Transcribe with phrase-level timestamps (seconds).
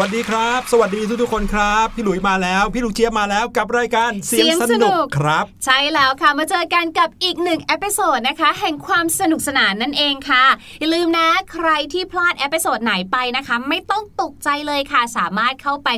[0.00, 10.44] สวัสดีครับ สวัสดีทุกๆคนครับ พี่หลุยมาแล้ว พี่ลูกเจี๊ยบมาแล้วกับรายการเสียงสนุกครับ ใช่แล้วค่ะมาเจอกันกับอีกหนึ่ง episode นะคะ แห่งความสนุกสนานนั่นเองค่ะ
[10.80, 15.88] อย่าลืมนะใครที่พลาด episode ไหนไปนะคะ ไม่ต้องตกใจเลยค่ะ สามารถเข้าไป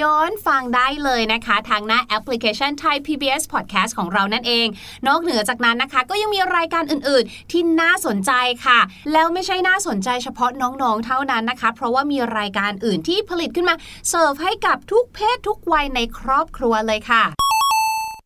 [0.00, 4.66] ย้อนฟังได้เลยนะคะ ทางหน้าแอปพลิเคชันไทย PBS Podcast ของเรานั่นเอง
[5.06, 8.32] นอกเหนือจากนั้นนะคะ ก็ยังมีรายการอื่นๆ ที่น่าสนใจ
[8.66, 8.78] ค่ะ
[9.12, 13.74] แล้วไม่ใช่น่าสนใจเฉพาะน้องๆเท่านั้นนะคะ เพราะว่ามีรายการอื่นที่ผลิตขึ้นมา
[14.08, 17.24] เสิร์ฟให้กับทุกเพศทุกวัยในครอบครัวเลยค่ะ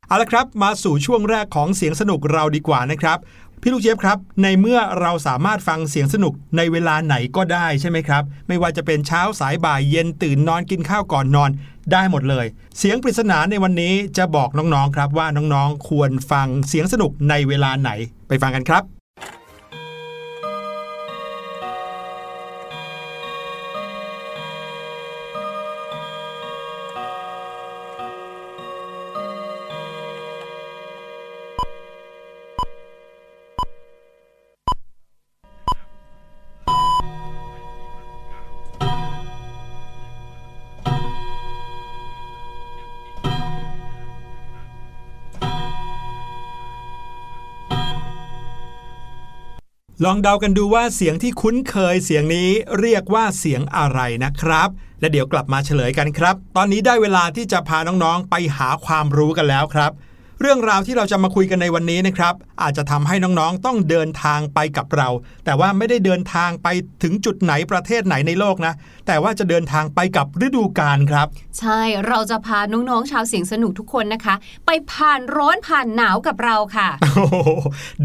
[0.08, 3.18] เอาละครับ มาสู่ช่วงแรกของเสียงสนุกเราดีกว่านะครับ
[3.64, 11.50] พี่ลูกเจี๊ยบครับ ในเมื่อเราสามารถฟังเสียงสนุกในเวลาไหนก็ได้ใช่ไหมครับ ไม่ว่าจะเป็นเช้าสายบ่ายเย็นตื่นนอนกินข้าวก่อนนอน
[11.92, 12.46] ได้หมดเลย
[12.78, 17.90] เสียงปริศนาในวันนี้จะบอกน้องๆครับว่าน้องๆควรฟังเสียงสนุกในเวลาไหน
[18.28, 19.01] ไปฟังกันครับ
[50.04, 52.50] ลองเดากันดูว่าเสียงที่คุ้นเคยเสียงนี้
[52.80, 54.68] เรียกว่าเสียงอะไรนะครับ
[55.00, 59.92] และเดี๋ยวกลับมาเฉลยกันครับ ตอนนี้ได้เวลาที่จะพาน้องๆไปหาความรู้กันแล้วครับ
[60.44, 65.08] เรื่องราวที่เราจะมาคุยกันในวันนี้นะครับ อาจจะทำให้น้องๆ ต้องเดินทางไปกับเรา
[65.44, 66.68] แต่ว่าไม่ได้เดินทางไป
[67.02, 68.72] ถึงจุดไหนประเทศไหนในโลกนะ
[69.06, 71.26] แต่ว่าจะเดินทางไปกับฤดูกาลครับ
[71.58, 74.34] ใช่เราจะพาน้องๆชาวเสียงสนุกทุกคนนะคะ
[74.66, 77.36] ไปผ่านร้อนผ่านหนาวกับเราค่ะโอ้โห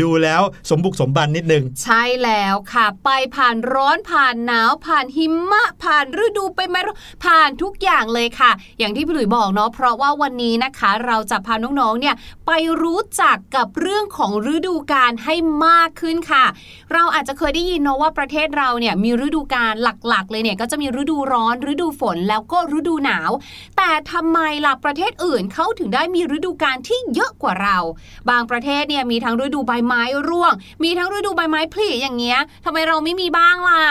[0.01, 6.95] ดูแล้วสมบุกสมบันนิดนึง ใช่แล้วค่ะ ไปผ่านร้อนผ่านหนาวผ่านหิมะ ผ่านฤดูไปไม่รู้
[7.25, 12.51] ผ่านทุกอย่างเลยค่ะ อย่างที่พี่หลุยบอกเนาะเพราะว่าวันนี้นะคะ เราจะพาน้องๆเนี่ยไป
[12.81, 15.35] รู้จักกับเรื่องของฤดูกาลให้
[15.65, 16.45] มากขึ้นค่ะ
[16.93, 23.31] เราอาจจะเคยได้ยินเนาะว่าประเทศเราเนี่ยมีฤดูกาลหลักๆ เลยเนี่ยก็จะมีฤดูร้อน ฤดูฝนแล้วก็ฤดูหนาว
[23.77, 27.77] แต่ทำไมล่ะประเทศอื่นเขาถึงได้มีฤดูกาลที่เยอะกว่าเรา
[28.29, 30.53] บางประเทศเนี่ยมีทั้งฤดูใบไม้ร่วง
[30.83, 33.81] มีทั้งฤดูใบไม้ผลิอย่างเงี้ยทำไมเราไม่มีบ้างล่ะ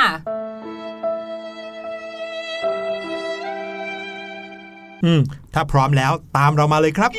[5.05, 5.21] อืม
[5.55, 7.11] ถ้าพร้อมแล้วตามเรามาเลยครับ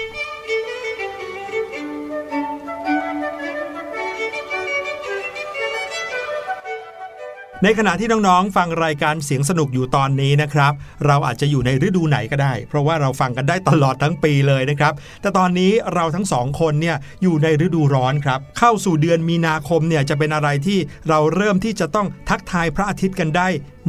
[7.64, 10.74] ในขณะที่น้องๆ ฟังรายการเสียงสนุกอยู่ตอนนี้นะครับ
[11.06, 23.48] เราอาจจะอยู่ในฤดูไหนก็ได้ เพราะว่าเราฟังกันได้ตลอดทั้งปีเลยนะครับ แต่ตอนนี้เราทั้งสองคนเนี่ยอยู่ในฤดูร้อนครับ เข้าสู่เดือนมีนาคมเนี่ยจะเป็นอะไรที่เราเริ่มที่จะต้องทักทายพระอาทิตย์กันได้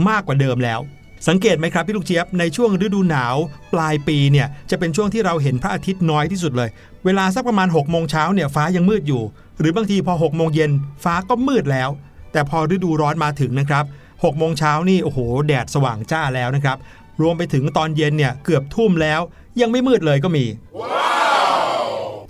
[0.08, 0.80] มากกว่าเดิมแล้ว
[1.28, 3.36] สังเกตไหมครับพี่ลูกเจี๊ยบในช่วงฤดูหนาว
[3.74, 6.68] ปลายปีเนี่ยจะเป็นช่วงที่เราเห็นพระอาทิตย์น้อยที่สุดเลย
[7.04, 9.22] เวลาสักประมาณ6กโมงเช้าเนี่ยฟ้ายังมืดอยู่
[9.60, 10.70] หรือบางทีพอ6กโมงเย็น
[11.04, 11.90] ฟ้าก็มืดแล้ว
[12.32, 16.76] แต่พอฤดูร้อนมาถึงนะครับ6โมงเช้านี่โอ้โห แดดสว่างจ้าแล้วนะครับ
[17.22, 19.20] รวมไปถึงตอนเย็นเนี่ยเกือบทุ่มแล้ว
[19.60, 20.44] ยังไม่มืดเลยก็มี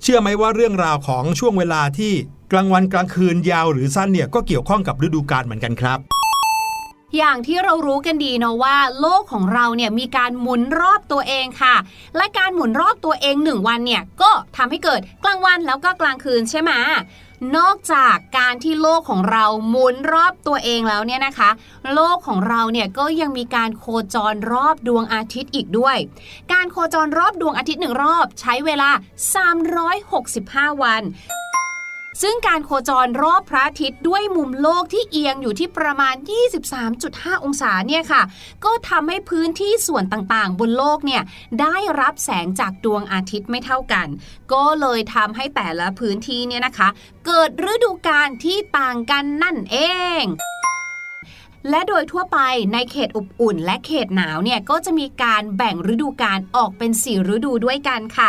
[0.02, 2.12] เชื่อไหมว่าเรื่องราวของช่วงเวลาที่
[2.52, 5.98] กลางวันกลางคืนยาวหรือสั้นเนี่ยก็เกี่ยวข้องกับฤดูกาลเหมือนกันครับ
[7.16, 11.76] อย่างที่เรารู้กันดีเนาะว่า โลกของเราเนี่ยมีการหมุนรอบตัวเองค่ะ
[12.16, 16.72] และการหมุนรอบตัวเองหนึ่งวันเนี่ยก็ทำให้เกิดกลางวันแล้วก็กลางคืนใช่ไหม
[17.56, 21.50] นอกจากการที่โลกของเราหมุนรอบตัวเองแล้วเนี่ยนะคะ
[21.94, 25.96] โลกของเราเนี่ยก็ยังมีการโคจรรอบดวงอาทิตย์อีกด้วย
[26.52, 28.90] การโคจรรอบดวงอาทิตย์หนึ่งรอบ ใช้เวลา
[29.66, 31.02] 365 วัน
[32.22, 36.14] ซึ่งการโคจรรอบพระอาทิตย์ด้วยมุมโลกที่เอียงอยู่ที่ประมาณ
[36.80, 38.22] 23.5 องศาเนี่ยค่ะ
[38.64, 41.22] ก็ทำให้พื้นที่ส่วนต่างๆ บนโลกเนี่ย
[41.60, 44.08] ได้รับแสงจากดวงอาทิตย์ไม่เท่ากัน
[44.52, 46.88] ก็เลยทำให้แต่ละพื้นที่เนี่ยนะคะ
[47.26, 49.76] เกิดฤดูกาลที่ต่างกันนั่นเอ
[50.20, 50.24] ง
[51.70, 52.38] และโดยทั่วไป
[52.72, 58.28] ในเขตอบอุ่น และเขตหนาวเนี่ยก็จะมีการแบ่งฤดูกาลออกเป็นสี่ฤดูด้วยกันค่ะ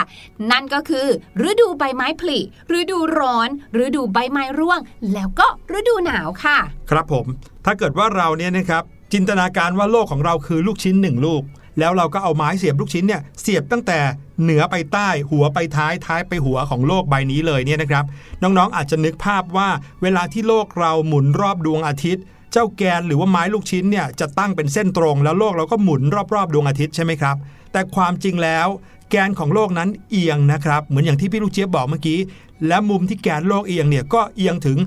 [0.52, 1.08] นั่นก็คือ
[1.50, 2.40] ฤดูใบไม้ผลิ
[2.80, 3.50] ฤดูร้อน
[3.84, 4.80] ฤดูใบไม้ร่วง
[5.14, 6.58] แล้วก็ฤดูหนาวค่ะ
[6.90, 7.26] ครับผม
[7.66, 11.44] ถ้าเกิดว่าเราเนี่ยนะครับจินตนาการว่าโลกของเราคือลูกชิ้นหนึ่งลูก
[11.80, 14.00] แล้วเราก็เอาไม้เสียบลูกชิ้นเนี่ยเสียบตั้งแต่
[14.44, 18.06] เหนือไปใต้หัวไปท้ายท้ายไปหัวของโลกใบนี้เลยเนี่ยนะครับ
[18.42, 19.70] น้องๆอาจจะนึกภาพว่า
[20.02, 26.02] เวลาที่โลกเราหมุนรอบดวงอาทิตย์ เจ้าแกนหรือว่าไม้ลูกชิ้นเนี่ยจะตั้งเป็นเส้นตรงแล้วโลกเราก็หมุน
[26.34, 27.36] รอบๆ ดวงอาทิตย์ใช่ไหมครับ
[27.72, 28.68] แต่ความจริงแล้ว
[29.10, 32.20] แกนของโลกนั้นเอียงนะครับ เหมือนอย่างที่พี่ลูกเจี๊ยบบอกเมื่อกี้
[32.68, 34.78] และมุมที่แกนโลกเอียงเนี่ยก็เอียงถึง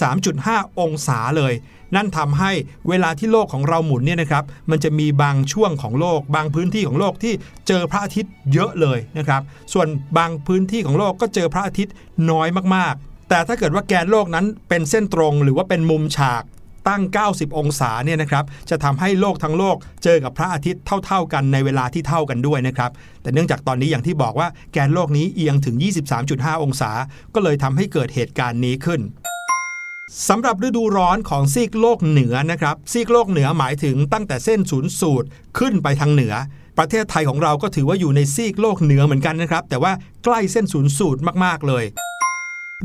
[0.00, 1.52] 23.5 องศาเลย
[1.94, 2.52] นั่นทำให้
[2.88, 7.32] เวลาที่โลกของเราหมุนเนี่ยนะครับ มันจะมีบางช่วงของโลก บางพื้นที่ของโลกที่
[7.68, 9.42] เจอพระอาทิตย์เยอะเลยนะครับ
[9.72, 9.86] ส่วน
[10.18, 11.94] บางพื้นที่ของโลกก็เจอพระอาทิตย์
[12.30, 16.42] น้อยมากๆแต่ถ้าเกิดว่าแกนโลกนั้นเป็นเส้นตรงหรือว่าเป็นมุมฉาก
[16.88, 22.90] ตั้ง 90 องศาเนี่ยนะครับจะทำให้โลกทั้งโลกเจอกับพระอาทิตย์เท่า ๆ กันในเวลาที่เท่ากันด้วยนะครับ
[23.22, 25.76] แต่เนื่องจากตอนนี้อย่างที่บอกว่าแกนโลกนี้เอียงถึง
[26.20, 26.90] 23.5 องศา
[27.34, 29.00] ก็เลยทำให้เกิดเหตุการณ์นี้ขึ้น
[30.28, 35.26] สำหรับฤดูร้อนของซีกโลกเหนือนะครับซีกโลกเหนือหมายถึงตั้งแต่เส้นศูนย์สูตร
[35.58, 36.34] ขึ้นไปทางเหนือ
[36.78, 39.92] ประเทศไทยของเราก็ถือว่าอยู่ในซีกโลกเหนือเหมือนกันนะครับ แต่ว่า
[40.24, 41.84] ใกล้เส้นศูนย์สูตรมากๆเลย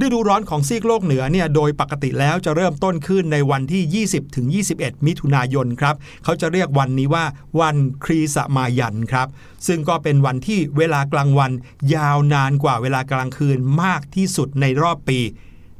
[0.03, 4.47] ฤดูร้อนของซีกโลกเหนือเนี่ยโดยปกติแล้วจะเริ่มต้นขึ้นในวันที่ 20ถึง
[4.77, 7.25] 21 มิถุนายนครับเขาจะเรียกวันนี้ว่า
[7.59, 9.27] วันครีสมายันครับ
[9.67, 11.51] ซึ่งก็เป็นวันที่เวลากลางวัน
[11.95, 15.19] ยาวนานกว่าเวลากลางคืนมากที่สุดในรอบปี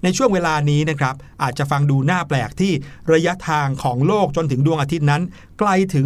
[0.06, 2.74] ในช่วงเวลานี้นะครับอาจจะฟังดูน่าแปลกที่
[3.14, 5.22] ระยะทางของโลกจนถึงดวงอาทิตย์นั้น
[5.60, 6.06] ไกลถึง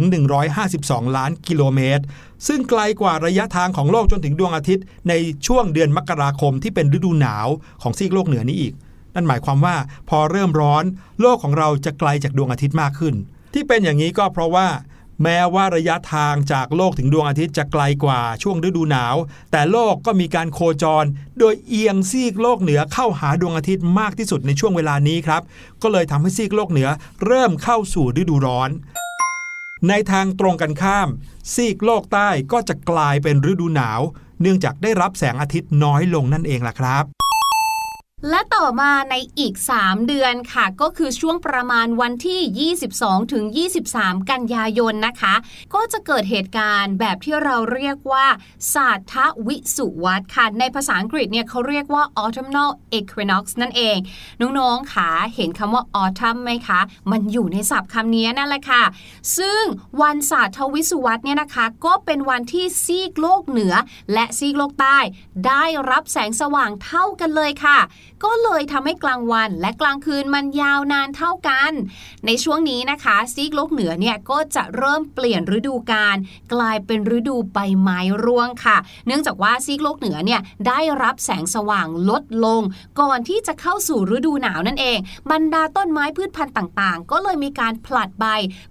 [0.58, 2.04] 152 ล้านกิโลเมตร
[2.46, 5.14] ซึ่งไกลกว่าระยะทางของโลกจนถึงดวงอาทิตย์ ใน
[5.46, 7.46] ช่วงเดือนมกราคมที่เป็นฤดูหนาว
[7.82, 8.74] ของซีกโลกเหนือนี้อีก
[9.14, 9.76] นั่นหมายความว่า
[10.08, 10.84] พอเริ่มร้อน
[11.20, 13.14] โลกของเราจะไกลจากดวงอาทิตย์มากขึ้น
[13.54, 14.66] ที่เป็นอย่างนี้ก็เพราะว่า
[15.22, 19.16] แม้ว่าระยะทางจากโลกถึงดวงอาทิตย์จะไกลกว่าช่วงฤดูหนาว
[19.52, 21.04] แต่โลกก็มีการโคจร
[21.38, 25.42] โดยเอียงซีกโลกเหนือเข้าหาดวงอาทิตย์มากที่สุดในช่วงเวลานี้ครับ
[25.82, 26.88] ก็เลยทำให้ซีกโลกเหนือ
[27.24, 28.70] เริ่มเข้าสู่ฤดูร้อน
[29.88, 31.08] ในทางตรงกันข้าม
[31.54, 34.00] ซีกโลกใต้ก็จะกลายเป็นฤดูหนาว
[34.40, 37.04] เนื่องจากได้รับแสงอาทิตย์น้อยลงนั่นเองล่ะครับ
[38.28, 43.44] และต่อมาในอีก 3 เดือนค่ะ ก็คือช่วงประมาณวันที่ 22 ถึง
[43.86, 45.34] 23 กันยายนนะคะ
[45.74, 48.26] ก็จะเกิดเหตุการณ์แบบที่เราเรียกว่า
[48.74, 49.14] ศาสต
[49.46, 53.96] วิสุวัตค่ะ ในภาษาอังกฤษเนี่ยเขาเรียกว่า autumnal equinox นั่นเอง
[54.40, 58.82] น้องๆค่ะ เห็นคำว่า autumn ไหมคะ มันอยู่ในศัพท์คำนี้นั่นแหละค่ะ
[59.38, 59.62] ซึ่ง
[60.02, 63.74] วันศาสตวิสุวัตเนี่ยนะคะ ก็เป็นวันที่ซีกโลกเหนือ
[64.12, 64.98] และซีกโลกใต้
[65.46, 67.78] ได้รับแสงสว่างเท่ากันเลยค่ะ
[68.24, 71.72] ก็เลยทำให้กลางวันและกลางคืนมันยาวนานเท่ากัน
[72.26, 76.16] ในช่วงนี้นะคะ ซีกโลกเหนือเนี่ยก็จะเริ่มเปลี่ยนฤดูกาล
[76.54, 82.62] กลายเป็นฤดูใบไม้ร่วงค่ะ เนื่องจากว่าซีกโลกเหนือเนี่ยได้รับแสงสว่างลดลง
[83.00, 84.98] ก่อนที่จะเข้าสู่ฤดูหนาวนั่นเอง
[85.30, 88.26] บรรดาต้นไม้พืชพันธุ์ต่างๆ ก็เลยมีการผลัดใบ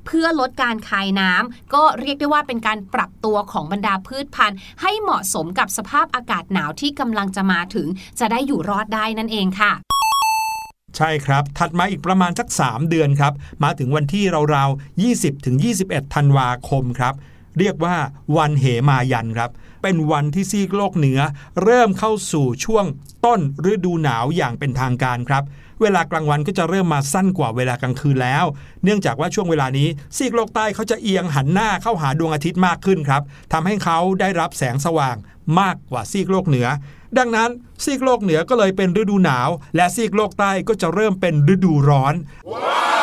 [0.06, 7.88] เพื่อลดการคายน้ำก็เรียกได้ว่าเป็นการปรับตัวของบรรดาพืชพันธุ์ ให้เหมาะสมกับสภาพอากาศหนาวที่กำลังจะมาถึง
[8.20, 9.72] จะได้อยู่รอดได้นั่นเองค่ะ
[10.98, 14.24] ใช่ครับ ถัดมาอีกประมาณสัก 3 เดือนครับ มาถึงวันที่
[14.56, 15.56] ราวๆ 20ถึง
[15.86, 17.14] 21 ธันวาคมครับ
[17.60, 17.96] เรียกว่า
[18.38, 19.50] วันเหมายันครับ
[19.82, 21.20] เป็นวันที่ซีกโลกเหนือ
[21.64, 22.86] เริ่มเข้าสู่ช่วง
[23.26, 23.40] ต้น
[23.72, 25.44] ฤดูหนาวอย่างเป็นทางการครับ
[25.82, 28.46] เวลากลางวันก็จะเริ่มมาสั้นกว่าเวลากลางคืนแล้ว
[28.84, 33.22] เนื่องจากว่าช่วงเวลานี้ซีกโลกใต้เขาจะเอียงหันหน้าเข้าหาดวงอาทิตย์มากขึ้นครับ
[33.54, 35.16] ทำให้เขาได้รับแสงสว่าง
[35.60, 36.68] มากกว่าซีกโลกเหนือ
[37.18, 37.50] ดังนั้น
[37.84, 42.14] ซีกโลกเหนือก็เลยเป็นฤดูหนาว และซีกโลกใต้ก็จะเริ่มเป็นฤดูร้อน
[42.52, 42.99] wow!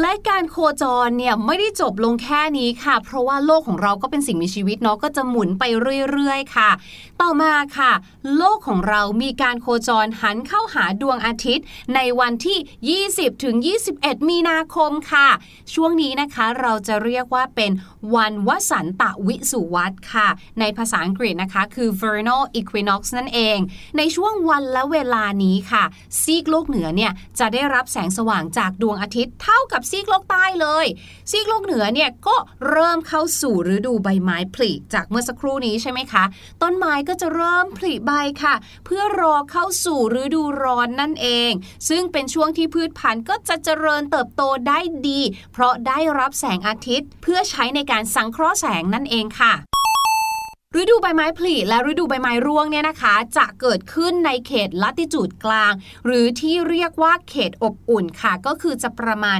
[0.00, 5.64] และการโคจรเนี่ยไม่ได้จบลงแค่นี้ค่ะ เพราะว่าโลกของเราก็เป็นสิ่งมีชีวิตเนาะก็จะหมุนไป
[6.10, 6.70] เรื่อยๆ ค่ะ
[7.20, 7.92] ต่อมาค่ะ
[8.36, 12.58] โลกของเรามีการโคจรหันเข้าหาดวงอาทิตย์ ในวันที่
[13.16, 13.56] 20ถึง
[13.92, 15.28] 21 มีนาคมค่ะ
[15.74, 17.70] ช่วงนี้นะคะเราจะเรียกว่าเป็น
[18.14, 20.28] วันวสันตะวิสุวัตค่ะ
[20.60, 23.58] ในภาษาอังกฤษนะคะ คือ vernal equinox นั่นเอง
[23.96, 25.84] ในช่วงวันและเวลานี้ค่ะ
[26.20, 30.86] ซีกโลกเหนือเนี่ยจะได้รับแสงสว่างจากดวงอาทิตย์เท่ากับซีกโลกใต้เลย
[31.30, 32.36] ซีกโลกเหนือเนี่ยก็
[32.68, 36.24] เริ่มเข้าสู่ฤดูใบไม้ผลิจากเมื่อสักครู่นี้ใช่ไหมคะ
[36.62, 38.12] ต้นไม้ก็จะเริ่มผลิใบ
[38.42, 38.54] ค่ะ
[38.86, 41.52] เพื่อรอเข้าสู่ฤดูร้อนนั่นเอง
[41.88, 45.20] ซึ่งเป็นช่วงที่พืชพันธุ์ก็จะเจริญเติบโตได้ดี
[45.52, 49.54] เพราะได้รับแสงอาทิตย์ เพื่อใช้ในการสังเคราะห์แสงนั่นเองค่ะ
[50.80, 55.72] ฤดูใบไม้ผลิและฤดูใบไม้ร่วงเนี่ยนะคะ จะเกิดขึ้นในเขตลัติจูดกลาง
[56.06, 59.38] หรือที่เรียกว่าเขตอบอุ่นค่ะ ก็คือจะประมาณ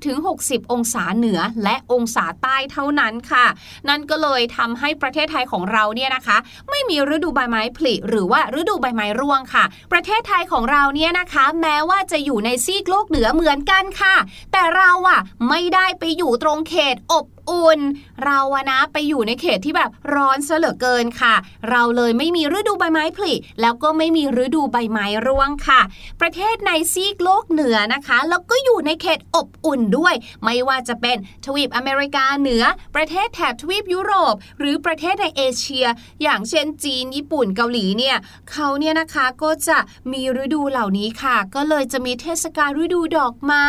[0.00, 3.46] 40-60 องศาเหนือและองศาใต้เท่านั้นค่ะ
[3.88, 6.36] นั่นก็เลยทำให้ประเทศไทยของเราเนี่ยนะคะ
[6.70, 14.16] ไม่มีฤดูใบไม้ผลิหรือว่าฤดูใบไม้ร่วงค่ะ ประเทศไทยของเราเนี่ยนะคะ แม้ว่าจะอยู่ในซีกโลกเหนือเหมือนกันค่ะ
[14.52, 17.80] แต่เราอะไม่ได้ไปอยู่ตรงเขตอบ อุ่น
[18.24, 21.34] เราอะนะไปอยู่ในเขตที่แบบร้อนซะเหลือเกินค่ะ
[21.70, 25.80] เราเลยไม่มีฤดูใบไม้ผลิแล้วก็ไม่มีฤดูใบไม้ร่วงค่ะ
[26.20, 35.86] ประเทศในซีกโลกเหนือนะคะ แล้วก็อยู่ในเขตอบอุ่นด้วย ไม่ว่าจะเป็นทวีปอเมริกาเหนือ ประเทศแถบทวีปยุโรป หรือประเทศในเอเชีย
[36.22, 38.16] อย่างเช่นจีน ญี่ปุ่นเกาหลีเนี่ย
[38.50, 39.78] เขาเนี่ยนะคะก็จะ
[40.12, 43.68] มีฤดูเหล่านี้ค่ะ ก็เลยจะมีเทศกาลฤดูดอกไม้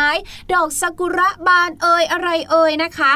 [0.54, 3.12] ดอกซากุระบานเอ่ยอะไรเอ่ยนะคะ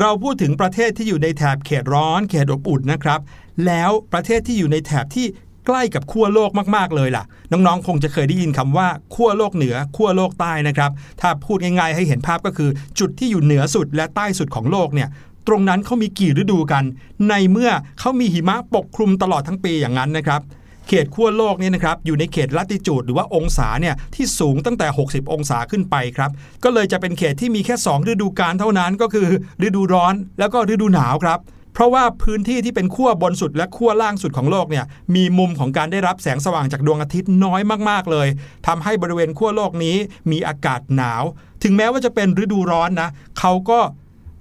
[0.00, 3.20] เราพูดถึงประเทศที่อยู่ในแถบเขตร้อนเขตอบอุ่นนะครับ
[3.66, 5.26] แล้วประเทศที่อยู่ในแถบที่
[5.66, 15.08] ใกล้กับขั้วโลกมากๆเลยล่ะ น้องๆ คงจะเคยได้ยินคำว่าขั้วโลกเหนือขั้วโลกใต้นะครับ ถ้าพูดง่ายๆ ให้เห็นภาพก็คือ จุดที่อยู่เหนือสุดและใต้สุดของโลกเนี่ย
[15.46, 16.84] ตรงนั้นเขามีกี่ฤดูกัน
[17.28, 17.70] ในเมื่อ
[18.00, 20.40] เขามีหิมะปกคลุมตลอดทั้งปีอย่างนั้นนะครับ
[20.88, 26.30] เขตขั้วโลกเนี่ยนะครับอยู่ในเขตลัติจูดหรือว่าองศาเนี่ยที่สูงตั้งแต่ 60 องศาขึ้นไปครับ
[26.64, 29.28] ก็เลยจะเป็นเขตที่มีแค่ 2 ฤดูกาลเท่านั้นก็คือ
[29.66, 31.40] ฤดูร้อนแล้วก็ฤดูหนาวครับ
[31.74, 37.60] เพราะว่าพื้นที่ที่เป็นขั้วบนสุดและขั้วล่างสุดของโลกเนี่ยมีมุมของการได้รับแสงสว่างจากดวงอาทิตย์น้อย
[37.90, 38.28] มากๆเลย
[38.66, 39.96] ทำให้บริเวณขั้วโลกนี้
[40.30, 41.22] มีอากาศหนาว
[41.62, 43.80] ถึงแม้ว่าจะเป็นฤดูร้อนนะเขาก็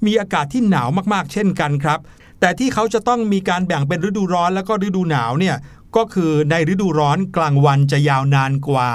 [0.05, 2.00] มีอากาศที่หนาวมากๆ เช่นกันครับ
[2.39, 5.55] แต่ที่เขาจะต้องมีการแบ่งเป็นฤดูร้อนแล้วก็ฤดูหนาวเนี่ย
[5.97, 8.89] ก็คือในฤดูร้อนกลางวันจะยาวนานกว่า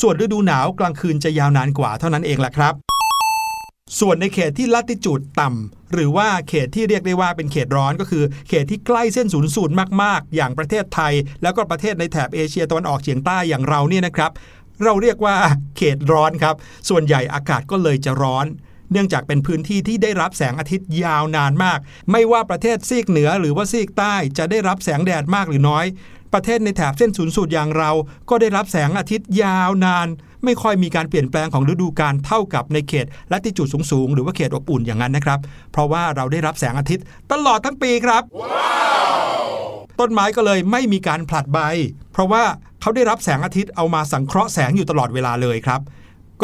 [0.00, 2.74] ส่วนฤดูหนาวกลางคืนจะยาวนานกว่าเท่านั้นเองแหละครับ
[4.00, 14.30] ส่วนในเขตที่ลัติจูดต่ำหรือว่าเขตที่เรียกได้ว่าเป็นเขตร้อนก็คือ เขตที่ใกล้เส้นศูนย์สูตรมากๆ อย่างประเทศไทย แล้วก็ประเทศในแถบเอเชียตะวันออกเฉียงใต้อย่างเราเนี่ยนะครับ
[14.84, 15.36] เราเรียกว่า
[15.76, 16.54] เขตร้อนครับ
[16.88, 18.46] ส่วนใหญ่อากาศก็เลยจะร้อน
[18.92, 21.78] เนื่องจากเป็นพื้นที่ที่ได้รับแสงอาทิตย์ยาวนานมาก
[22.10, 25.86] ไม่ว่าประเทศซีกเหนือหรือว่าซีกใต้จะได้รับแสงแดดมากหรือน้อย
[26.34, 27.90] ประเทศในแถบเส้นศูนย์สูตรอย่างเรา
[28.30, 30.08] ก็ได้รับแสงอาทิตย์ยาวนาน
[30.44, 35.38] ไม่ค่อยมีการเปลี่ยนแปลงของฤดูกาลเท่ากับในเขตลัติจูดสูงๆ หรือว่าเขตอบอุ่นอย่างนั้นนะครับ
[35.72, 38.22] เพราะว่าเราได้รับแสงอาทิตย์ตลอดทั้งปีครับ
[40.00, 41.58] ต้นไม้ก็เลยไม่มีการผลัดใบ
[42.12, 42.44] เพราะว่า
[42.80, 45.80] เขาได้รับแสงอาทิตย์เอามาสังเคราะห์แสงอยู่ตลอดเวลาเลยครับ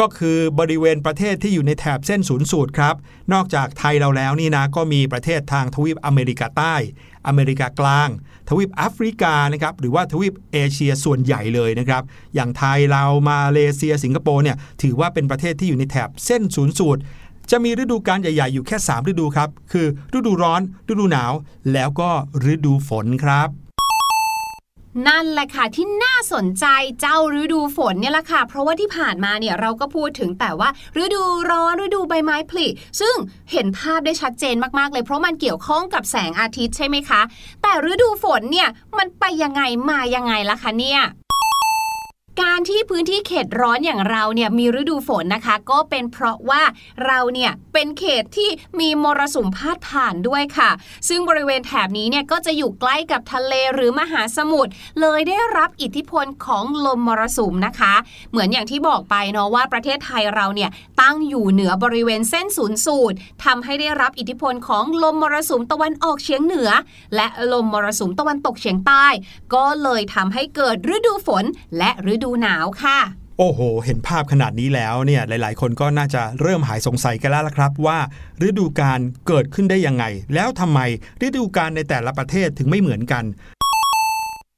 [0.01, 2.95] ก็คือบริเวณประเทศที่อยู่ในแถบเส้นศูนย์สูตรครับ
[3.33, 6.75] นอกจากไทยเราแล้วนี่นะก็มีประเทศทางทวีปอเมริกาใต้
[7.27, 8.09] อเมริกากลาง
[8.49, 12.03] ทวีปแอฟริกานะครับหรือว่าทวีปเอเชียส่วนใหญ่เลยนะครับ
[12.35, 17.01] อย่างไทยเรามาเลเซียสิงคโปร์เนี่ยถือว่าเป็นประเทศที่อยู่ในแถบเส้นศูนย์สูตร
[17.51, 21.33] จะมีฤดูกาลใหญ่ ๆ อยู่แค่ 3 ฤดูครับ คือฤดูร้อน ฤดูหนาว
[21.73, 22.09] แล้วก็
[22.51, 23.70] ฤดูฝนครับ
[25.07, 26.65] นั่นแหละค่ะที่น่าสนใจ
[27.01, 30.69] เจ้าฤดูฝนเนี่ยแหละค่ะ เพราะว่าที่ผ่านมาเนี่ยเราก็พูดถึงแต่ว่า
[31.03, 32.67] ฤดูร้อนฤดูใบไม้ผลิ
[32.99, 33.15] ซึ่ง
[33.51, 37.21] เห็นภาพได้ชัดเจนมากๆเลย เพราะมันเกี่ยวข้องกับแสงอาทิตย์ใช่ไหมคะ
[37.61, 41.01] แต่ฤดูฝนเนี่ยมันไปยังไงมายังไงล่ะคะเนี่ย
[42.39, 46.61] การที่พื้นที่เขตร้อนอย่างเราเนี่ยมีฤดูฝนนะคะ ก็เป็นเพราะว่า
[47.05, 50.69] เราเนี่ยเป็นเขตที่มีมรสุมพาดผ่านด้วยค่ะ
[51.07, 57.93] ซึ่งบริเวณแถบนี้เนี่ยก็จะอยู่ใกล้กับทะเลหรือมหาสมุทรเลยได้รับอิทธิพลของลมมรสุมนะคะ
[58.31, 60.69] เหมือนอย่างที่บอกไปเนาะว่าประเทศไทยเราเนี่ย
[61.01, 63.15] ตั้งอยู่เหนือบริเวณเส้นศูนย์สูตร
[63.45, 66.69] ทำให้ได้รับอิทธิพลของลมมรสุมตะวันออกเฉียงเหนือ
[67.15, 69.05] และลมมรสุมตะวันตกเฉียงใต้
[69.55, 71.45] ก็เลยทำให้เกิดฤดูฝน
[71.77, 72.99] และฤดูหนาวค่ะ
[73.37, 77.99] โอ้โห เห็นภาพขนาดนี้แล้วเนี่ยหลาย ๆ คนก็น่าจะเริ่มหายสงสัยกันแล้วละครับ ว่า
[78.47, 80.79] ฤดูกาลเกิดขึ้นได้ยังไง แล้วทำไม
[81.25, 83.23] ฤดูกาลในแต่ละประเทศถึงไม่เหมือนกัน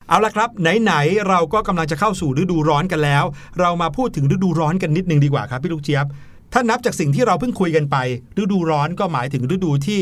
[0.09, 3.23] เอาละครับ ไหน ๆ เราก็กำลังจะเข้าสู่ฤดูร้อนกันแล้ว
[3.59, 6.05] เรามาพูดถึงฤดูร้อนกันนิดนึงดีกว่าครับพี่ลูกเจี๊ยบ
[6.53, 7.97] ถ้านับจากสิ่งที่เราเพิ่งคุยกันไป
[8.41, 10.01] ฤดูร้อนก็หมายถึงฤดูที่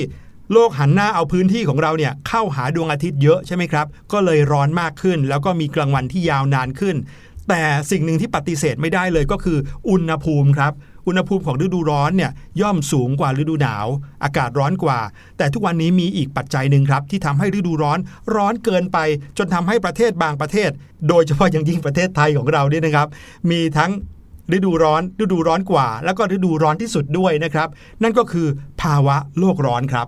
[0.54, 6.96] โลกหันหน้าเอาพื้นที่ของเราเนี่ยเข้าหาดวงอาทิตย์เยอะใช่ไหมครับ ก็เลยร้อนมากขึ้น แล้วก็มีกลางวันที่ยาวนานขึ้น
[7.52, 9.58] แต่สิ่งหนึ่งที่ปฏิเสธไม่ได้เลยก็คือ
[9.90, 10.74] อุณหภูมิครับ
[11.08, 13.88] อุณหภูมิของฤดูร้อนเนี่ยย่อมสูงกว่าฤดูหนาว
[14.24, 15.00] อากาศร้อนกว่า
[15.38, 18.00] แต่ทุกวันนี้มีอีกปัจจัยหนึ่งครับ ที่ทำให้ฤดูร้อน
[18.36, 18.98] ร้อนเกินไป
[19.38, 20.70] จนทำให้ประเทศบางประเทศ
[21.08, 23.08] โดยเฉพาะอย่างยิ่งประเทศไทยของเราเนี่ยนะครับ
[23.52, 23.92] มีทั้ง
[24.56, 27.68] ฤดูร้อนฤดูร้อนกว่า แล้วก็ฤดูร้อนที่สุดด้วยนะครับ
[28.04, 28.48] นั่นก็คือ
[28.82, 30.08] ภาวะโลกร้อนครับ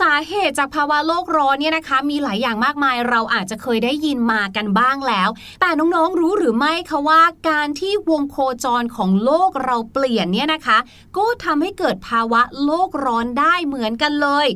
[0.00, 5.28] สาเหตุจากภาวะโลกร้อนเนี่ยนะคะ มีหลายอย่างมากมายเราอาจจะเคยได้ยินมากันบ้างแล้ว
[5.60, 10.78] แต่น้องๆรู้หรือไม่คะว่าการที่วงโคจรของโลกเราเปลี่ยนเนี่ยนะคะ
[11.16, 14.46] ก็ทำให้เกิดภาวะโลกร้อนได้เหมือนกันเลย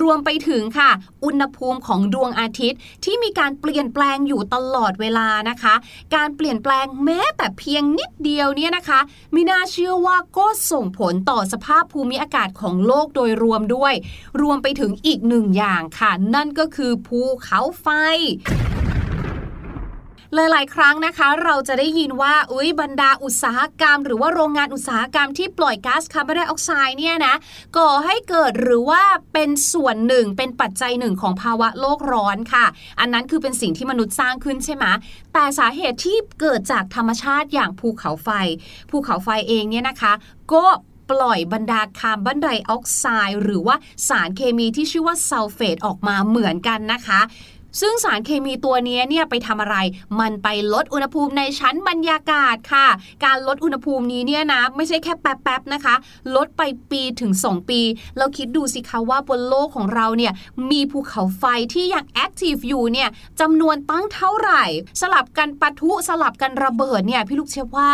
[0.00, 0.90] รวมไปถึงค่ะ
[1.24, 5.74] อุณหภูมิของดวงอาทิตย์ ที่มีการเปลี่ยนแปลงอยู่ตลอดเวลานะคะ
[6.14, 9.00] การเปลี่ยนแปลงแม้แต่เพียงนิดเดียวเนี่ยนะคะ
[9.32, 13.94] ไม่น่าเชื่อว่าก็ส่งผลต่อสภาพภูมิอากาศของโลกโดยรวมด้วย
[14.42, 17.86] รวมไปถึงอีกหนึ่งอย่างค่ะ นั่นก็คือภูเขาไฟ
[20.34, 27.34] หลาย ๆ ครั้งนะคะ เราจะได้ยินว่าอุ้ยบรรดาอุตสาหกรรม หรือว่าโรงงานอุตสาหกรรมที่ปล่อยก๊าซคาร์บอนไดออกไซด์เนี่ยนะ
[27.76, 32.66] ก่อให้เกิดหรือว่าเป็นส่วนหนึ่งเป็นปัจจัยหนึ่งของภาวะโลกร้อนค่ะ
[33.00, 34.84] อันนั้นคือเป็นสิ่งที่มนุษย์สร้างขึ้นใช่ไหม
[35.32, 38.28] แต่สาเหตุที่เกิดจากธรรมชาติอย่างภูเขาไฟ
[38.90, 40.12] ภูเขาไฟเองเนี่ยนะคะ
[40.52, 40.64] ก็
[41.10, 43.76] ปล่อยบรรดาคาร์บอนไดออกไซด์หรือว่า
[44.08, 47.20] สารเคมีที่ชื่อว่าซัลเฟตออกมาเหมือนกันนะคะ
[47.80, 49.76] ซึ่งสารเคมีตัวนี้เนี่ยไปทำอะไร
[50.20, 52.86] มันไปลดอุณหภูมิในชั้นบรรยากาศค่ะ
[53.24, 55.94] การลดอุณหภูมินี้เนี่ยนะ ไม่ใช่แค่แป๊บๆนะคะ
[56.36, 57.80] ลดไปปีถึง 2 ปี
[58.18, 60.32] เราคิดดูสิคะว่าบนโลกของเราเนี่ย
[60.70, 61.44] มีภูเขาไฟ
[61.74, 63.08] ที่ยัง active อยู่เนี่ย
[63.40, 64.64] จำนวนตั้งเท่าไหร่
[65.00, 67.90] สลับกันปะทุสลับกันระเบิดเนี่ยพี่ลูกเชื่อว่า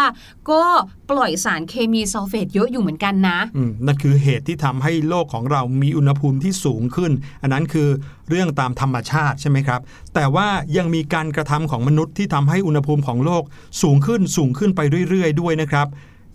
[0.50, 0.62] ก็
[1.10, 3.38] ปล่อยสารเคมีซัลเฟตเยอะอยู่เหมือนกันนะ
[3.86, 7.88] นั่นคือเหตุที่ทำให้โลกของเรามีอุณหภูมิที่สูงขึ้น อันนั้นคือ
[8.28, 9.80] เรื่องตามธรรมชาติใช่ไหมครับ
[10.14, 13.42] แต่ว่ายังมีการกระทำของมนุษย์ที่ทำให้อุณหภูมิของโลก
[13.82, 15.86] สูงขึ้นสูงขึ้นไปเรื่อย ๆ ด้วยนะครับ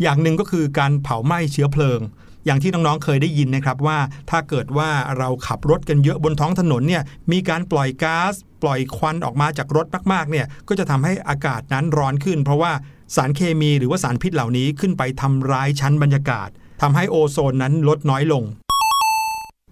[0.01, 1.99] อย่างหนึ่งก็คือการเผาไหม้เชื้อเพลิง
[2.49, 3.97] อย่างที่น้องๆเคยได้ยินนะครับว่า
[4.29, 8.33] ถ้าเกิดว่าเราขับรถกันเยอะบนท้องถนนเนี่ยมีการปล่อยก๊าซ
[8.63, 12.71] ปล่อยควันออกมาจากรถมากๆเนี่ยก็จะทำให้อากาศนั้นร้อนขึ้น เพราะว่า
[13.15, 16.49] สารเคมีหรือว่าสารพิษเหล่านี้ขึ้นไปทำร้ายชั้นบรรยากาศ
[16.81, 18.43] ทำให้โอโซนนั้นลดน้อยลง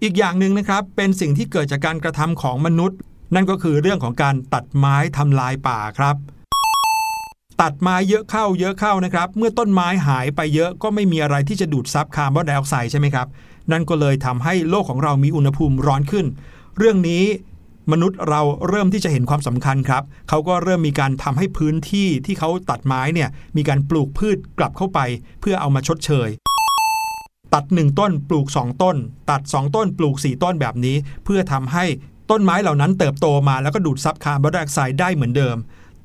[0.04, 2.98] อีกอย่างหนึ่งนะครับเป็นสิ่งที่เกิดจากการกระทำของมนุษย์
[3.36, 6.16] นั่นก็คือเรื่องของการตัดไม้ทำลายป่าครับ
[7.62, 13.28] ตัดไม้เยอะเข้าเยอะเข้านะครับ เมื่อต้นไม้หายไปเยอะก็ไม่มีอะไรที่จะดูดซับคาร์บอนไดออกไซด์ใช่ไหมครับ
[13.72, 16.26] นั่นก็เลยทำให้โลกของเรามีอุณหภูมิร้อนขึ้น
[16.78, 17.24] เรื่องนี้
[17.92, 25.00] มนุษย์เราเริ่มที่จะเห็นความสำคัญครับ เขาก็เริ่มมีการทำให้พื้นที่ที่เขาตัดไม้เนี่ยมีการปลูกพืชกลับเข้าไป
[25.42, 26.30] เพื่อเอามาชดเชย
[27.54, 28.96] ตัด 1 ต้นปลูก 2 ต้น
[29.32, 31.86] ตัด 2 ต้นปลูก 4 ต้นแบบนี้ เพื่อทำให้
[32.32, 35.58] ต้นไม้เหล่านั้นเติบโตมาแล้วก็ดูดซับคาร์บอนไดออกไซด์ได้เหมือนเดิม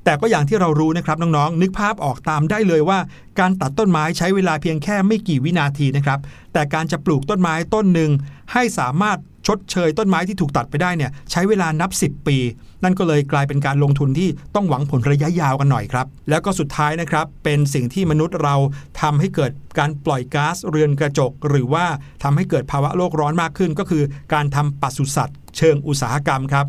[0.05, 2.99] แต่ก็อย่างที่เรารู้นะครับน้องๆ นึกภาพออกตามได้เลยว่า
[3.39, 6.19] การตัดต้นไม้ใช้เวลาเพียงแค่ไม่กี่วินาทีนะครับ
[6.53, 8.11] แต่การจะปลูกต้นไม้ต้นหนึ่ง
[8.53, 12.37] ให้สามารถชดเชยต้นไม้ที่ถูกตัดไปได้เนี่ยใช้เวลานับ 10 ปี
[12.83, 18.55] นั่นก็เลยกลายเป็นการลงทุนที่ต้องหวังผลระยะยาวกันหน่อยครับ แล้วก็สุดท้ายนะครับเป็นสิ่งที่มนุษย์เรา
[19.01, 21.85] ทำให้เกิดการปล่อยก๊าซเรือนกระจก หรือว่า
[22.23, 26.65] ทำให้เกิดภาวะโลกร้อนมากขึ้น ก็คือการทำปศุสัตว์ เชิงอุตสาหกรรมครับ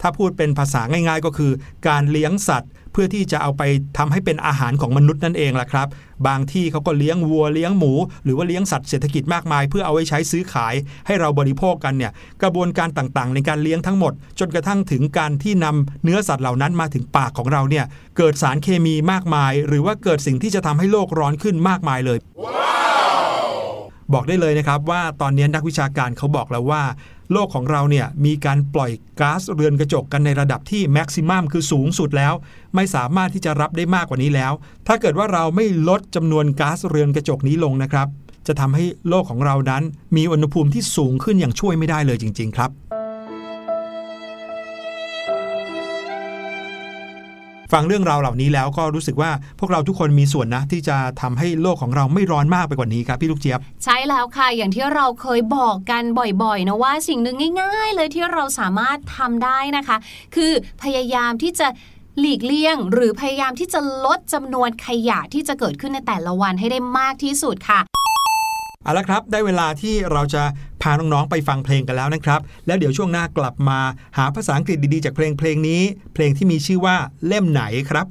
[0.00, 1.52] ถ้าพูดเป็นภาษาง่าย ๆ ก็คือ
[1.88, 3.62] การเลี้ยงสัตว์ เพื่อที่จะเอาไป
[3.98, 5.88] ทำให้เป็นอาหารของมนุษย์นั่นเองล่ะครับ
[6.26, 7.92] บางที่เขาก็เลี้ยงวัวเลี้ยงหมู
[8.24, 10.74] หรือว่าเลี้ยงสัตว์เศรษฐกิจมากมาย เพื่อเอาไว้ใช้ซื้อขาย
[11.06, 17.84] ให้เราบริโภคกันเนี่ยกระบวนการต่างๆ ในการเลี้ยงทั้งหมด จนกระทั่งถึงการที่นำเนื้อสัตว์เหล่านั้นมาถึงปากของเราเนี่ย
[18.16, 22.18] เกิดสารเคมีมากมาย หรือว่าเกิดสิ่งที่จะทำให้โลกร้อนขึ้นมากมายเลย
[24.14, 26.82] บอกได้เลยนะครับว่าตอนนี้นักวิชาการเขาบอกแล้วว่า
[27.32, 32.34] โลกของเราเนี่ยมีการปล่อยก๊าซเรือนกระจกกันในระดับที่แม็กซิมัมคือสูงสุดแล้ว
[32.74, 34.52] ไม่สามารถที่จะรับได้มากกว่านี้แล้ว
[34.86, 38.08] ถ้าเกิดว่าเราไม่ลดจำนวนก๊าซเรือนกระจกนี้ลงนะครับ
[38.46, 39.82] จะทำให้โลกของเรานั้น
[40.16, 43.05] มีอุณหภูมิที่สูงขึ้นอย่างช่วยไม่ได้เลยจริง ๆ ครับ
[47.72, 59.96] ฟังเรื่องราวเหล่านี้แล้วก็รู้สึกว่าพวกเราทุกคนมีส่วนนะ ที่จะทำให้โลกของเราไม่ร้อนมากไปกว่านี้ครับพี่ลูกเจี๊ยบ ใช่แล้วค่ะ อย่างที่เราเคยบอกกันบ่อยๆนะว่าสิ่งหนึ่งง่าย ๆ เลยที่เราสามารถทำได้นะคะ
[60.34, 60.52] คือ
[60.82, 61.68] พยายามที่จะ
[62.20, 67.80] หลีกเลี่ยง หรือพยายามที่จะลดจำนวนขยะที่จะเกิดขึ้นในแต่ละวันให้ได้มากที่สุดค่ะ
[68.86, 70.42] เอาละครับ ได้เวลาที่เราจะ
[70.82, 73.80] พาน้องๆไปฟังเพลงกันแล้วนะครับ แล้วเดี๋ยวช่วงหน้ากลับมา
[74.16, 75.82] หาภาษาอังกฤษดีๆจากเพลงเพลงนี้
[76.14, 76.96] เพลงที่มีชื่อว่า
[77.26, 78.06] เล่มไหนครับ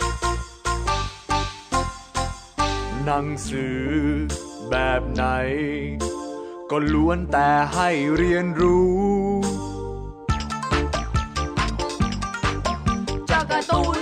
[3.06, 3.80] หนังสือ
[4.70, 5.24] แบบไหน
[6.72, 8.96] ก็ล้วนแต่ให้เรียนรู้
[13.32, 13.98] จากการ์ตูน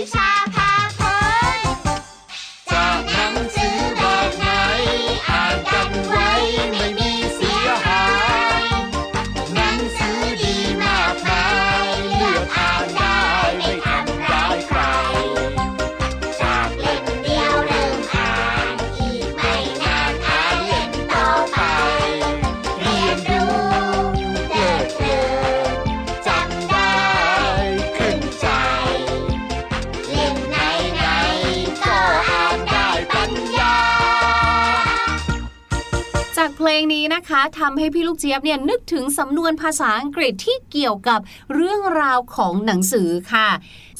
[0.00, 0.29] Lisa.
[37.20, 41.20] นะคะทำให้พี่ลูกเจี๊ยบเนี่ยนึกถึงสำนวนภาษาอังกฤษที่เกี่ยวกับ
[41.54, 43.48] เรื่องราวของหนังสือค่ะ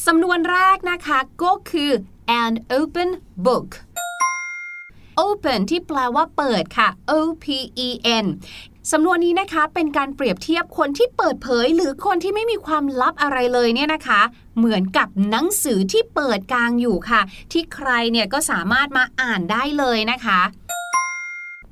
[0.07, 1.91] สำนวนแรกนะคะก็คือ
[2.43, 3.11] an open
[3.47, 3.69] book
[5.25, 7.13] open ที่แปลว่าเปิดค่ะ O
[7.45, 7.47] P
[7.87, 7.89] E
[8.25, 8.27] N
[8.93, 14.21] สำนวนนี้นะคะเป็นการเปรียบเทียบคนที่เปิดเผย หรือคนที่ไม่มีความลับอะไรเลยเนี่ยนะคะ
[14.59, 17.21] เหมือนกับหนังสือที่เปิดกลางอยู่ค่ะ
[17.53, 20.41] ที่ใครเนี่ยก็สามารถมาอ่านได้เลยนะคะ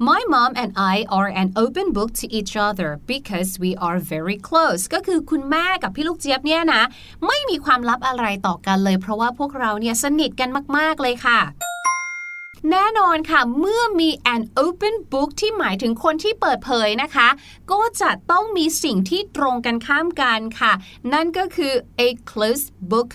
[0.00, 4.36] My mom and I are an open book to each other because we are very
[4.48, 6.82] close ก็คือคุณแม่กับพี่ลูกเจี๊ยบเนี่ยนะ
[7.26, 11.40] ไม่มีความลับอะไรต่อกันเลย เพราะว่าพวกเราเนี่ยสนิทกันมาก ๆ เลยค่ะ
[12.70, 17.28] แน่นอนค่ะ เมื่อมี an open book ที่หมายถึงคนที่เปิดเผยนะคะ
[17.72, 20.72] ก็จะต้องมีสิ่งที่ตรงกันข้ามกันค่ะ
[21.12, 21.72] นั่นก็คือ
[22.06, 23.10] a closed book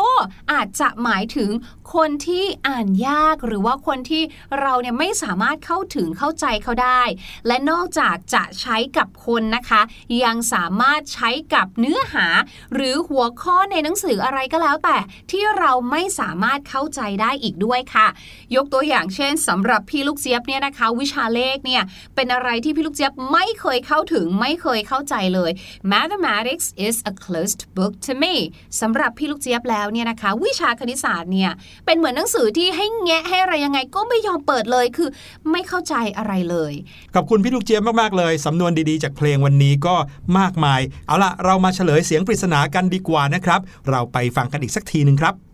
[0.00, 0.12] ก็
[0.52, 1.50] อาจจะหมายถึง
[1.94, 4.22] คนที่อ่านยากหรือว่าคนที่
[4.60, 7.02] เราเนี่ยไม่สามารถเข้าถึงเข้าใจเขาได้
[7.46, 9.80] และนอกจากจะใช้กับคนนะคะ
[10.24, 12.26] ยังสามารถใช้กับเนื้อหา
[12.74, 14.98] หรือหัวข้อในหนังสืออะไรก็แล้วแต่
[15.30, 18.06] ที่เราไม่สามารถเข้าใจได้อีกด้วยค่ะ
[18.54, 21.82] ยกตัวอย่างเช่นสำหรับพี่ลูกเจี๊ยบเนี่ยนะคะ วิชาเลขเนี่ย
[22.14, 25.50] เป็นอะไรที่พี่ลูกเจี๊ยบไม่เคยเข้าถึงไม่เคยเข้าใจเลย
[25.92, 28.34] mathematics is a closed book to me
[28.80, 31.50] สำหรับพี่ลูกเจี๊ยบแล้วเนี่ยนะคะ วิชาคณิตศาสตร์เนี่ย
[31.86, 35.08] เป็นเหมือนหนังสือที่ให้แงะให้อะไรยังไงก็ไม่ยอมเปิดเลยคือ
[35.50, 36.72] ไม่เข้าใจอะไรเลย
[37.14, 39.96] ขอบคุณพี่ลูกเจี๊ยบมากๆเลยสำนวนดีๆ จากเพลงวันนี้ก็
[40.38, 45.49] มากมาย เอาล่ะเรามาเฉลยเสียงปริศนากันดีกว่านะครับ เราไปฟังกันอีกสักทีหนึ่งครับ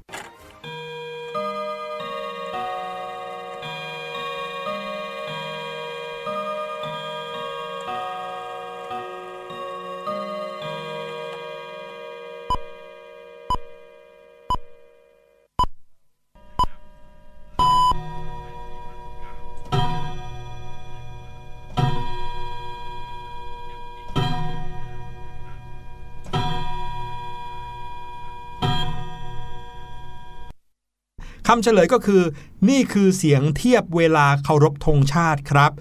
[31.46, 32.22] คำเฉลยก็คือ
[32.68, 35.72] นี่คือเสียงเทียบเวลาเคารพธงชาติครับ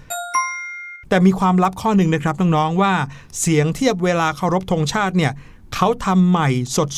[1.08, 2.94] แต่มีความลับข้อหนึ่งนะครับน้องๆว่า
[3.40, 5.32] เสียงเทียบเวลาเคารพธงชาติเนี่ย
[5.74, 6.48] เขาทำใหม่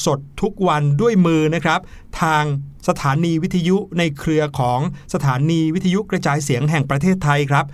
[0.07, 1.81] สดๆ ทุกวันด้วยมือนะครับ
[2.21, 2.45] ทาง
[2.89, 4.81] สถานีวิทยุในเครือของ
[5.15, 7.65] สถานีวิทยุกระจายเสียงแห่งประเทศไทยครับ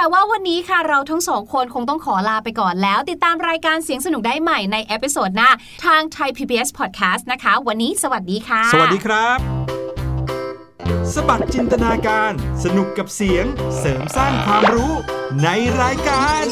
[0.00, 5.50] แต่ว่าวันนี้ค่ะเราทั้งสองคนคงต้องขอลาไปก่อนแล้ว ติดตามรายการเสียงสนุกได้ใหม่ใน episode หน้า
[5.84, 9.38] ทาง Thai PBS Podcast นะคะ วันนี้สวัสดีค่ะ สวัสดีครับ
[11.14, 12.32] สบัดจินตนาการ
[12.64, 13.44] สนุกกับเสียง
[13.78, 14.92] เสริมสร้างความรู้
[15.42, 15.48] ใน
[15.82, 16.44] รายการ